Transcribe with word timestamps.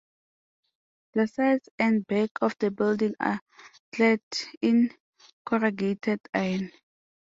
The 1.13 1.27
sides 1.27 1.69
and 1.77 2.07
back 2.07 2.31
of 2.41 2.57
the 2.57 2.71
building 2.71 3.13
are 3.19 3.39
clad 3.93 4.21
in 4.59 4.89
corrugated 5.45 6.21
iron. 6.33 6.71